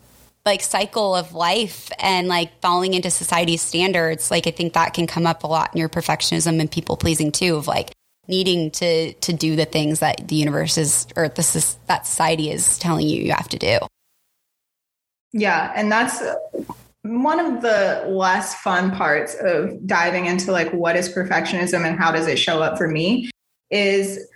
like 0.46 0.62
cycle 0.62 1.16
of 1.16 1.34
life 1.34 1.92
and 2.00 2.28
like 2.28 2.62
falling 2.62 2.94
into 2.94 3.10
society's 3.10 3.62
standards, 3.62 4.30
like 4.30 4.48
I 4.48 4.52
think 4.52 4.74
that 4.74 4.94
can 4.94 5.08
come 5.08 5.26
up 5.26 5.44
a 5.44 5.48
lot 5.48 5.74
in 5.74 5.80
your 5.80 5.90
perfectionism 5.90 6.60
and 6.60 6.70
people 6.70 6.98
pleasing 6.98 7.32
too 7.32 7.56
of 7.56 7.68
like 7.68 7.92
needing 8.28 8.72
to 8.72 9.14
to 9.14 9.34
do 9.34 9.56
the 9.56 9.66
things 9.66 10.00
that 10.00 10.28
the 10.28 10.36
universe 10.36 10.78
is 10.78 11.08
or 11.16 11.30
the 11.30 11.76
that 11.88 12.06
society 12.06 12.52
is 12.52 12.78
telling 12.80 13.08
you 13.08 13.22
you 13.22 13.32
have 13.32 13.50
to 13.50 13.58
do. 13.58 13.80
Yeah, 15.32 15.72
and 15.76 15.92
that's 15.92 16.22
uh, 16.22 16.36
one 17.04 17.40
of 17.40 17.62
the 17.62 18.06
less 18.08 18.56
fun 18.56 18.92
parts 18.92 19.36
of 19.40 19.86
diving 19.86 20.26
into 20.26 20.52
like 20.52 20.72
what 20.72 20.96
is 20.96 21.10
perfectionism 21.10 21.86
and 21.86 21.98
how 22.00 22.12
does 22.12 22.28
it 22.28 22.40
show 22.40 22.64
up 22.64 22.78
for 22.78 22.88
me 22.88 23.30
is 23.70 24.28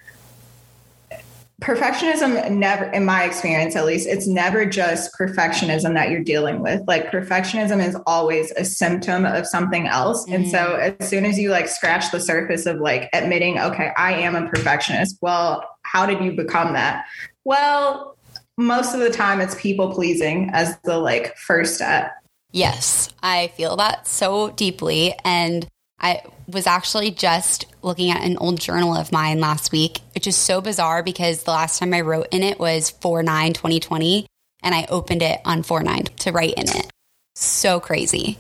perfectionism 1.59 2.51
never 2.51 2.85
in 2.85 3.03
my 3.03 3.23
experience 3.23 3.75
at 3.75 3.85
least 3.85 4.07
it's 4.07 4.27
never 4.27 4.65
just 4.65 5.11
perfectionism 5.19 5.93
that 5.93 6.09
you're 6.09 6.23
dealing 6.23 6.61
with 6.61 6.81
like 6.87 7.11
perfectionism 7.11 7.85
is 7.85 7.97
always 8.05 8.51
a 8.51 8.63
symptom 8.63 9.25
of 9.25 9.45
something 9.45 9.85
else 9.85 10.23
mm-hmm. 10.23 10.35
and 10.35 10.49
so 10.49 10.57
mm. 10.57 10.97
as 10.99 11.09
soon 11.09 11.25
as 11.25 11.37
you 11.37 11.49
like 11.49 11.67
scratch 11.67 12.11
the 12.11 12.19
surface 12.19 12.65
of 12.65 12.77
like 12.77 13.09
admitting 13.13 13.59
okay 13.59 13.91
i 13.97 14.13
am 14.13 14.35
a 14.35 14.47
perfectionist 14.47 15.17
well 15.21 15.67
how 15.83 16.05
did 16.05 16.23
you 16.23 16.31
become 16.31 16.73
that 16.73 17.05
well 17.43 18.15
most 18.57 18.93
of 18.93 19.01
the 19.01 19.09
time 19.09 19.41
it's 19.41 19.55
people 19.55 19.93
pleasing 19.93 20.49
as 20.53 20.77
the 20.85 20.97
like 20.97 21.35
first 21.35 21.75
step 21.75 22.13
yes 22.53 23.09
i 23.21 23.47
feel 23.47 23.75
that 23.75 24.07
so 24.07 24.49
deeply 24.51 25.13
and 25.25 25.67
I 26.01 26.21
was 26.47 26.65
actually 26.65 27.11
just 27.11 27.65
looking 27.81 28.11
at 28.11 28.23
an 28.23 28.37
old 28.37 28.59
journal 28.59 28.95
of 28.95 29.11
mine 29.11 29.39
last 29.39 29.71
week, 29.71 29.99
which 30.15 30.27
is 30.27 30.35
so 30.35 30.61
bizarre 30.61 31.03
because 31.03 31.43
the 31.43 31.51
last 31.51 31.79
time 31.79 31.93
I 31.93 32.01
wrote 32.01 32.27
in 32.31 32.43
it 32.43 32.59
was 32.59 32.89
4 32.89 33.23
9 33.23 33.53
2020, 33.53 34.25
and 34.63 34.75
I 34.75 34.85
opened 34.89 35.21
it 35.21 35.41
on 35.45 35.63
4 35.63 35.83
9 35.83 36.03
to 36.03 36.31
write 36.31 36.53
in 36.55 36.69
it. 36.69 36.91
So 37.35 37.79
crazy. 37.79 38.37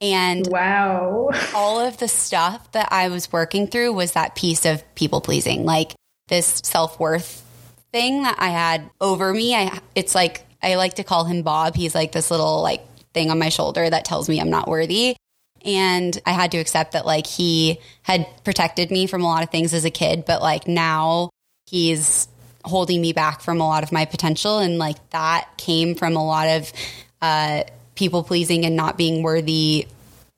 And 0.00 0.46
wow, 0.46 1.30
all 1.54 1.80
of 1.80 1.98
the 1.98 2.08
stuff 2.08 2.70
that 2.72 2.88
I 2.90 3.08
was 3.08 3.32
working 3.32 3.66
through 3.66 3.92
was 3.92 4.12
that 4.12 4.34
piece 4.34 4.64
of 4.64 4.82
people 4.94 5.20
pleasing, 5.20 5.64
like 5.64 5.94
this 6.28 6.60
self 6.64 7.00
worth 7.00 7.44
thing 7.92 8.22
that 8.22 8.36
I 8.38 8.48
had 8.48 8.88
over 9.00 9.32
me. 9.32 9.54
I, 9.54 9.80
it's 9.94 10.14
like, 10.14 10.44
I 10.62 10.76
like 10.76 10.94
to 10.94 11.04
call 11.04 11.24
him 11.24 11.42
Bob. 11.42 11.74
He's 11.74 11.94
like 11.94 12.12
this 12.12 12.30
little 12.30 12.62
like 12.62 12.84
thing 13.12 13.30
on 13.30 13.38
my 13.38 13.48
shoulder 13.48 13.88
that 13.88 14.04
tells 14.04 14.28
me 14.28 14.40
I'm 14.40 14.50
not 14.50 14.68
worthy. 14.68 15.16
And 15.64 16.18
I 16.24 16.32
had 16.32 16.52
to 16.52 16.58
accept 16.58 16.92
that 16.92 17.06
like 17.06 17.26
he 17.26 17.80
had 18.02 18.26
protected 18.44 18.90
me 18.90 19.06
from 19.06 19.22
a 19.22 19.26
lot 19.26 19.42
of 19.42 19.50
things 19.50 19.74
as 19.74 19.84
a 19.84 19.90
kid, 19.90 20.24
but 20.26 20.40
like 20.42 20.68
now 20.68 21.30
he's 21.66 22.28
holding 22.64 23.00
me 23.00 23.12
back 23.12 23.40
from 23.40 23.60
a 23.60 23.66
lot 23.66 23.82
of 23.82 23.92
my 23.92 24.04
potential. 24.04 24.58
And 24.58 24.78
like 24.78 25.10
that 25.10 25.48
came 25.56 25.94
from 25.94 26.16
a 26.16 26.24
lot 26.24 26.48
of 26.48 26.72
uh, 27.20 27.64
people 27.94 28.22
pleasing 28.22 28.64
and 28.64 28.76
not 28.76 28.96
being 28.96 29.22
worthy, 29.22 29.88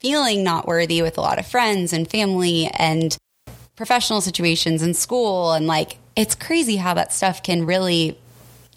feeling 0.01 0.43
not 0.43 0.67
worthy 0.67 1.03
with 1.03 1.19
a 1.19 1.21
lot 1.21 1.39
of 1.39 1.47
friends 1.47 1.93
and 1.93 2.11
family 2.11 2.67
and 2.67 3.17
professional 3.77 4.21
situations 4.21 4.83
in 4.83 4.95
school. 4.95 5.53
And 5.53 5.67
like, 5.67 5.99
it's 6.17 6.35
crazy 6.35 6.77
how 6.77 6.95
that 6.95 7.13
stuff 7.13 7.43
can 7.43 7.67
really, 7.67 8.19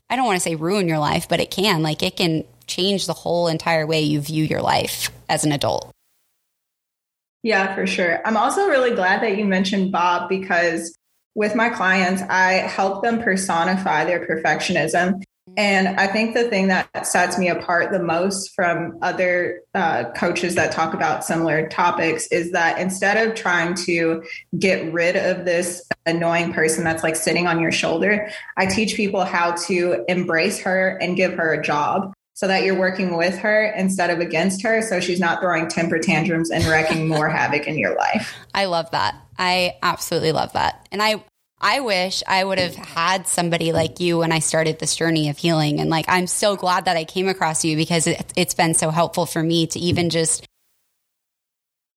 I 0.10 0.16
don't 0.16 0.26
want 0.26 0.38
to 0.38 0.44
say 0.44 0.56
ruin 0.56 0.88
your 0.88 1.00
life, 1.00 1.28
but 1.28 1.40
it 1.40 1.52
can. 1.52 1.82
Like, 1.82 2.04
it 2.04 2.16
can 2.16 2.46
change 2.68 3.06
the 3.06 3.14
whole 3.14 3.48
entire 3.48 3.86
way 3.86 4.02
you 4.02 4.22
view 4.22 4.44
your 4.46 4.62
life 4.62 5.10
as 5.28 5.44
an 5.44 5.52
adult. 5.52 5.93
Yeah, 7.44 7.76
for 7.76 7.86
sure. 7.86 8.26
I'm 8.26 8.38
also 8.38 8.68
really 8.68 8.96
glad 8.96 9.22
that 9.22 9.38
you 9.38 9.46
mentioned 9.46 9.92
Bob 9.92 10.30
because 10.30 10.98
with 11.36 11.56
my 11.56 11.70
clients, 11.70 12.22
I 12.24 12.54
help 12.54 13.04
them 13.04 13.22
personify 13.22 14.06
their 14.06 14.26
perfectionism. 14.26 15.22
And 15.58 16.00
I 16.00 16.08
think 16.08 16.36
the 16.36 16.46
thing 16.46 16.70
that 16.70 17.06
sets 17.06 17.38
me 17.38 17.50
apart 17.50 17.92
the 17.92 18.02
most 18.02 18.56
from 18.56 18.98
other 19.02 19.60
uh, 19.76 20.06
coaches 20.16 20.56
that 20.56 20.72
talk 20.72 20.94
about 20.94 21.26
similar 21.26 21.68
topics 21.68 22.28
is 22.28 22.52
that 22.52 22.80
instead 22.80 23.28
of 23.28 23.36
trying 23.36 23.76
to 23.86 24.24
get 24.58 24.92
rid 24.94 25.18
of 25.18 25.44
this 25.44 25.84
annoying 26.06 26.54
person 26.54 26.86
that's 26.86 27.04
like 27.04 27.18
sitting 27.18 27.46
on 27.46 27.60
your 27.60 27.74
shoulder, 27.74 28.30
I 28.56 28.68
teach 28.68 28.96
people 28.96 29.26
how 29.26 29.52
to 29.68 30.06
embrace 30.08 30.62
her 30.62 30.98
and 31.02 31.18
give 31.18 31.34
her 31.34 31.54
a 31.54 31.62
job 31.62 32.14
so 32.34 32.48
that 32.48 32.64
you're 32.64 32.78
working 32.78 33.16
with 33.16 33.38
her 33.40 33.66
instead 33.66 34.10
of 34.10 34.20
against 34.20 34.64
her 34.64 34.82
so 34.82 35.00
she's 35.00 35.20
not 35.20 35.40
throwing 35.40 35.68
temper 35.68 36.00
tantrums 36.00 36.50
and 36.50 36.66
wrecking 36.66 37.08
more 37.08 37.30
havoc 37.38 37.68
in 37.68 37.78
your 37.78 37.96
life. 37.96 38.34
I 38.54 38.66
love 38.66 38.90
that. 38.92 39.16
I 39.38 39.76
absolutely 39.82 40.32
love 40.32 40.54
that. 40.54 40.88
And 40.92 41.02
I 41.02 41.24
I 41.66 41.80
wish 41.80 42.24
I 42.28 42.44
would 42.44 42.60
have 42.60 42.76
had 42.76 43.26
somebody 43.26 43.72
like 43.72 44.02
you 44.02 44.18
when 44.18 44.34
I 44.34 44.40
started 44.40 44.80
this 44.80 44.98
journey 44.98 45.30
of 45.30 45.38
healing 45.38 45.80
and 45.80 45.90
like 45.90 46.06
I'm 46.10 46.28
so 46.28 46.58
glad 46.58 46.86
that 46.86 46.98
I 46.98 47.06
came 47.06 47.30
across 47.30 47.64
you 47.64 47.78
because 47.78 48.06
it, 48.06 48.34
it's 48.36 48.54
been 48.54 48.74
so 48.74 48.90
helpful 48.90 49.26
for 49.26 49.42
me 49.42 49.68
to 49.68 49.80
even 49.80 50.10
just 50.10 50.46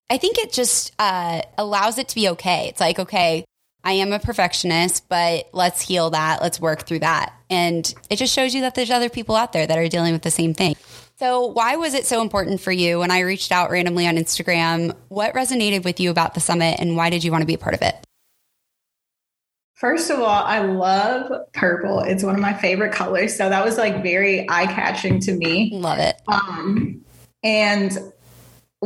I 0.08 0.18
think 0.18 0.38
it 0.38 0.52
just 0.52 0.92
uh, 0.98 1.42
allows 1.58 1.98
it 1.98 2.08
to 2.08 2.14
be 2.14 2.28
okay. 2.30 2.68
It's 2.68 2.80
like, 2.80 2.98
okay, 2.98 3.44
I 3.86 3.92
am 3.92 4.12
a 4.12 4.18
perfectionist, 4.18 5.08
but 5.08 5.48
let's 5.52 5.80
heal 5.80 6.10
that. 6.10 6.42
Let's 6.42 6.58
work 6.58 6.88
through 6.88 6.98
that. 6.98 7.32
And 7.48 7.94
it 8.10 8.16
just 8.16 8.34
shows 8.34 8.52
you 8.52 8.62
that 8.62 8.74
there's 8.74 8.90
other 8.90 9.08
people 9.08 9.36
out 9.36 9.52
there 9.52 9.64
that 9.64 9.78
are 9.78 9.86
dealing 9.86 10.12
with 10.12 10.22
the 10.22 10.30
same 10.30 10.54
thing. 10.54 10.74
So, 11.20 11.46
why 11.46 11.76
was 11.76 11.94
it 11.94 12.04
so 12.04 12.20
important 12.20 12.60
for 12.60 12.72
you 12.72 12.98
when 12.98 13.12
I 13.12 13.20
reached 13.20 13.52
out 13.52 13.70
randomly 13.70 14.08
on 14.08 14.16
Instagram? 14.16 14.92
What 15.06 15.34
resonated 15.34 15.84
with 15.84 16.00
you 16.00 16.10
about 16.10 16.34
the 16.34 16.40
summit 16.40 16.80
and 16.80 16.96
why 16.96 17.10
did 17.10 17.22
you 17.22 17.30
want 17.30 17.42
to 17.42 17.46
be 17.46 17.54
a 17.54 17.58
part 17.58 17.76
of 17.76 17.82
it? 17.82 17.94
First 19.74 20.10
of 20.10 20.18
all, 20.18 20.26
I 20.26 20.58
love 20.62 21.30
purple. 21.52 22.00
It's 22.00 22.24
one 22.24 22.34
of 22.34 22.40
my 22.40 22.54
favorite 22.54 22.92
colors. 22.92 23.36
So 23.36 23.48
that 23.48 23.64
was 23.64 23.78
like 23.78 24.02
very 24.02 24.50
eye 24.50 24.66
catching 24.66 25.20
to 25.20 25.32
me. 25.32 25.70
Love 25.72 26.00
it. 26.00 26.20
Um, 26.26 27.04
and 27.44 27.96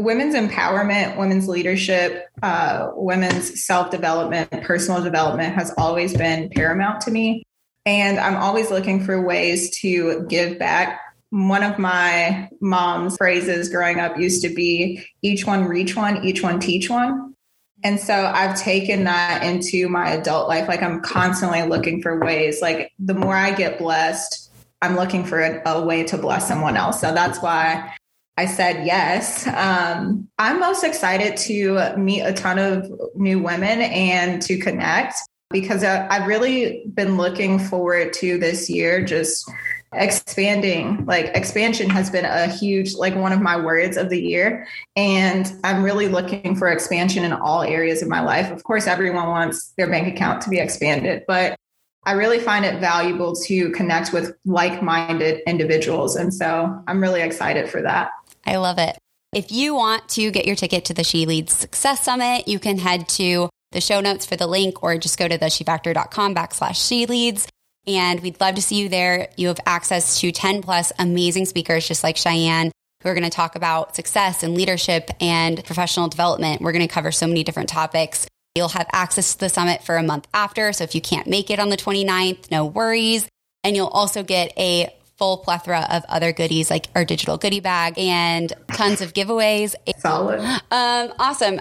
women's 0.00 0.34
empowerment, 0.34 1.16
women's 1.16 1.48
leadership, 1.48 2.26
uh, 2.42 2.90
women's 2.94 3.64
self 3.64 3.90
development, 3.90 4.50
personal 4.62 5.02
development 5.02 5.54
has 5.54 5.72
always 5.76 6.16
been 6.16 6.48
paramount 6.50 7.00
to 7.02 7.10
me. 7.10 7.44
And 7.86 8.18
I'm 8.18 8.36
always 8.36 8.70
looking 8.70 9.04
for 9.04 9.22
ways 9.22 9.70
to 9.80 10.26
give 10.28 10.58
back. 10.58 11.00
One 11.30 11.62
of 11.62 11.78
my 11.78 12.48
mom's 12.60 13.16
phrases 13.16 13.68
growing 13.68 14.00
up 14.00 14.18
used 14.18 14.42
to 14.42 14.48
be 14.48 15.04
each 15.22 15.46
one 15.46 15.64
reach 15.64 15.94
one, 15.94 16.24
each 16.24 16.42
one 16.42 16.58
teach 16.58 16.90
one. 16.90 17.34
And 17.82 17.98
so 17.98 18.14
I've 18.14 18.60
taken 18.60 19.04
that 19.04 19.42
into 19.42 19.88
my 19.88 20.10
adult 20.10 20.48
life. 20.48 20.68
Like 20.68 20.82
I'm 20.82 21.00
constantly 21.00 21.62
looking 21.62 22.02
for 22.02 22.18
ways, 22.20 22.60
like 22.60 22.92
the 22.98 23.14
more 23.14 23.34
I 23.34 23.52
get 23.52 23.78
blessed, 23.78 24.50
I'm 24.82 24.96
looking 24.96 25.24
for 25.24 25.40
a, 25.40 25.62
a 25.66 25.84
way 25.84 26.04
to 26.04 26.18
bless 26.18 26.48
someone 26.48 26.76
else. 26.76 27.00
So 27.00 27.12
that's 27.12 27.40
why 27.40 27.94
I 28.40 28.46
said 28.46 28.86
yes. 28.86 29.46
Um, 29.48 30.26
I'm 30.38 30.60
most 30.60 30.82
excited 30.82 31.36
to 31.48 31.94
meet 31.98 32.22
a 32.22 32.32
ton 32.32 32.58
of 32.58 32.90
new 33.14 33.38
women 33.38 33.82
and 33.82 34.40
to 34.40 34.56
connect 34.56 35.16
because 35.50 35.84
I, 35.84 36.08
I've 36.08 36.26
really 36.26 36.84
been 36.94 37.18
looking 37.18 37.58
forward 37.58 38.14
to 38.14 38.38
this 38.38 38.70
year 38.70 39.04
just 39.04 39.46
expanding 39.92 41.04
like 41.04 41.26
expansion 41.34 41.90
has 41.90 42.08
been 42.08 42.24
a 42.24 42.46
huge 42.46 42.94
like 42.94 43.14
one 43.14 43.32
of 43.32 43.42
my 43.42 43.60
words 43.60 43.96
of 43.96 44.08
the 44.08 44.22
year 44.22 44.64
and 44.94 45.52
i'm 45.64 45.82
really 45.82 46.06
looking 46.06 46.54
for 46.54 46.68
expansion 46.68 47.24
in 47.24 47.32
all 47.32 47.62
areas 47.62 48.00
of 48.00 48.06
my 48.06 48.20
life 48.20 48.52
of 48.52 48.62
course 48.62 48.86
everyone 48.86 49.26
wants 49.26 49.74
their 49.76 49.88
bank 49.88 50.06
account 50.06 50.40
to 50.40 50.48
be 50.48 50.60
expanded 50.60 51.24
but 51.26 51.56
I 52.04 52.12
really 52.12 52.38
find 52.38 52.64
it 52.64 52.80
valuable 52.80 53.34
to 53.36 53.70
connect 53.72 54.12
with 54.12 54.34
like 54.46 54.82
minded 54.82 55.42
individuals. 55.46 56.16
And 56.16 56.32
so 56.32 56.82
I'm 56.86 57.00
really 57.00 57.20
excited 57.20 57.68
for 57.68 57.82
that. 57.82 58.10
I 58.50 58.56
love 58.56 58.78
it. 58.78 58.98
If 59.32 59.52
you 59.52 59.76
want 59.76 60.08
to 60.10 60.32
get 60.32 60.44
your 60.44 60.56
ticket 60.56 60.86
to 60.86 60.94
the 60.94 61.04
She 61.04 61.24
Leads 61.24 61.54
Success 61.54 62.02
Summit, 62.02 62.48
you 62.48 62.58
can 62.58 62.78
head 62.78 63.08
to 63.10 63.48
the 63.70 63.80
show 63.80 64.00
notes 64.00 64.26
for 64.26 64.34
the 64.34 64.48
link 64.48 64.82
or 64.82 64.98
just 64.98 65.18
go 65.18 65.28
to 65.28 65.38
the 65.38 65.46
shefactor.com 65.46 66.34
backslash 66.34 66.88
she 66.88 67.06
leads. 67.06 67.46
And 67.86 68.20
we'd 68.20 68.40
love 68.40 68.56
to 68.56 68.62
see 68.62 68.74
you 68.74 68.88
there. 68.88 69.28
You 69.36 69.46
have 69.48 69.60
access 69.64 70.20
to 70.20 70.32
10 70.32 70.62
plus 70.62 70.92
amazing 70.98 71.46
speakers, 71.46 71.86
just 71.86 72.02
like 72.02 72.16
Cheyenne, 72.16 72.72
who 73.02 73.08
are 73.08 73.14
going 73.14 73.22
to 73.22 73.30
talk 73.30 73.54
about 73.54 73.94
success 73.94 74.42
and 74.42 74.54
leadership 74.54 75.10
and 75.20 75.64
professional 75.64 76.08
development. 76.08 76.60
We're 76.60 76.72
going 76.72 76.86
to 76.86 76.92
cover 76.92 77.12
so 77.12 77.28
many 77.28 77.44
different 77.44 77.68
topics. 77.68 78.26
You'll 78.56 78.68
have 78.68 78.88
access 78.92 79.34
to 79.34 79.38
the 79.38 79.48
summit 79.48 79.84
for 79.84 79.96
a 79.96 80.02
month 80.02 80.26
after. 80.34 80.72
So 80.72 80.82
if 80.82 80.96
you 80.96 81.00
can't 81.00 81.28
make 81.28 81.50
it 81.50 81.60
on 81.60 81.68
the 81.68 81.76
29th, 81.76 82.50
no 82.50 82.66
worries. 82.66 83.28
And 83.62 83.76
you'll 83.76 83.86
also 83.86 84.24
get 84.24 84.52
a 84.58 84.92
full 85.20 85.36
plethora 85.36 85.86
of 85.90 86.02
other 86.08 86.32
goodies 86.32 86.70
like 86.70 86.86
our 86.94 87.04
digital 87.04 87.36
goodie 87.36 87.60
bag 87.60 87.98
and 87.98 88.54
tons 88.72 89.02
of 89.02 89.12
giveaways. 89.12 89.74
Solid. 89.98 90.40
Um, 90.70 91.12
awesome. 91.18 91.60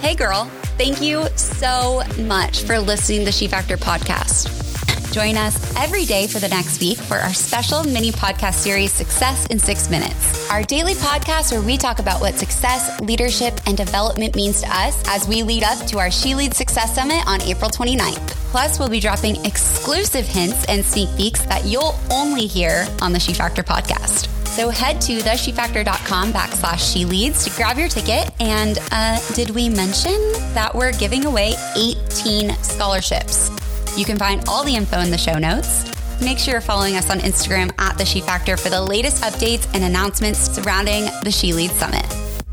Hey, 0.00 0.14
girl. 0.14 0.46
Thank 0.78 1.02
you 1.02 1.26
so 1.36 2.02
much 2.20 2.62
for 2.62 2.78
listening 2.78 3.20
to 3.20 3.24
the 3.26 3.32
She 3.32 3.46
Factor 3.46 3.76
podcast. 3.76 4.69
Join 5.10 5.36
us 5.36 5.76
every 5.76 6.04
day 6.04 6.28
for 6.28 6.38
the 6.38 6.48
next 6.48 6.80
week 6.80 6.96
for 6.96 7.16
our 7.16 7.34
special 7.34 7.82
mini 7.82 8.12
podcast 8.12 8.54
series, 8.54 8.92
Success 8.92 9.46
in 9.46 9.58
Six 9.58 9.90
Minutes. 9.90 10.48
Our 10.52 10.62
daily 10.62 10.94
podcast 10.94 11.50
where 11.50 11.60
we 11.60 11.76
talk 11.76 11.98
about 11.98 12.20
what 12.20 12.36
success, 12.36 13.00
leadership, 13.00 13.58
and 13.66 13.76
development 13.76 14.36
means 14.36 14.60
to 14.62 14.68
us 14.68 15.02
as 15.08 15.26
we 15.26 15.42
lead 15.42 15.64
up 15.64 15.84
to 15.88 15.98
our 15.98 16.12
She 16.12 16.36
Leads 16.36 16.56
Success 16.56 16.94
Summit 16.94 17.24
on 17.26 17.42
April 17.42 17.70
29th. 17.70 18.28
Plus, 18.52 18.78
we'll 18.78 18.88
be 18.88 19.00
dropping 19.00 19.44
exclusive 19.44 20.26
hints 20.26 20.64
and 20.66 20.84
sneak 20.84 21.08
peeks 21.16 21.44
that 21.46 21.64
you'll 21.64 21.98
only 22.12 22.46
hear 22.46 22.86
on 23.02 23.12
the 23.12 23.18
She 23.20 23.34
Factor 23.34 23.64
podcast. 23.64 24.28
So 24.46 24.68
head 24.68 25.00
to 25.02 25.18
theshefactor.com 25.18 26.32
backslash 26.32 26.92
she 26.92 27.04
leads 27.04 27.44
to 27.44 27.50
grab 27.56 27.78
your 27.78 27.88
ticket. 27.88 28.32
And 28.38 28.78
uh, 28.92 29.18
did 29.34 29.50
we 29.50 29.68
mention 29.68 30.18
that 30.54 30.72
we're 30.72 30.92
giving 30.92 31.24
away 31.24 31.54
18 31.76 32.50
scholarships? 32.62 33.50
You 33.96 34.04
can 34.04 34.18
find 34.18 34.42
all 34.48 34.64
the 34.64 34.74
info 34.74 35.00
in 35.00 35.10
the 35.10 35.18
show 35.18 35.38
notes. 35.38 35.84
Make 36.20 36.38
sure 36.38 36.52
you're 36.52 36.60
following 36.60 36.96
us 36.96 37.10
on 37.10 37.18
Instagram 37.20 37.72
at 37.78 37.96
The 37.96 38.04
She 38.04 38.20
Factor 38.20 38.56
for 38.56 38.68
the 38.68 38.80
latest 38.80 39.22
updates 39.22 39.66
and 39.74 39.84
announcements 39.84 40.38
surrounding 40.38 41.04
the 41.22 41.30
She 41.30 41.52
Leads 41.52 41.74
Summit. 41.74 42.04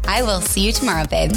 I 0.08 0.24
will 0.24 0.42
see 0.42 0.62
you 0.62 0.72
tomorrow, 0.72 1.06
babe. 1.06 1.32